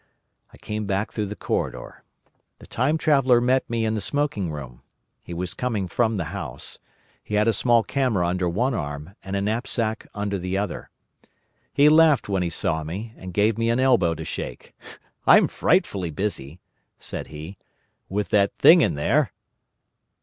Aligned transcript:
I 0.51 0.57
came 0.57 0.87
back 0.87 1.11
through 1.11 1.27
the 1.27 1.35
corridor. 1.35 2.03
The 2.57 2.65
Time 2.65 2.97
Traveller 2.97 3.39
met 3.39 3.69
me 3.69 3.85
in 3.85 3.93
the 3.93 4.01
smoking 4.01 4.51
room. 4.51 4.81
He 5.23 5.31
was 5.31 5.53
coming 5.53 5.87
from 5.87 6.15
the 6.15 6.33
house. 6.33 6.79
He 7.23 7.35
had 7.35 7.47
a 7.47 7.53
small 7.53 7.83
camera 7.83 8.25
under 8.27 8.49
one 8.49 8.73
arm 8.73 9.13
and 9.23 9.35
a 9.35 9.41
knapsack 9.41 10.07
under 10.15 10.39
the 10.39 10.57
other. 10.57 10.89
He 11.71 11.87
laughed 11.87 12.27
when 12.27 12.41
he 12.41 12.49
saw 12.49 12.83
me, 12.83 13.13
and 13.15 13.31
gave 13.31 13.59
me 13.59 13.69
an 13.69 13.79
elbow 13.79 14.15
to 14.15 14.25
shake. 14.25 14.73
"I'm 15.27 15.47
frightfully 15.47 16.09
busy," 16.09 16.59
said 16.97 17.27
he, 17.27 17.59
"with 18.09 18.29
that 18.29 18.57
thing 18.57 18.81
in 18.81 18.95
there." 18.95 19.31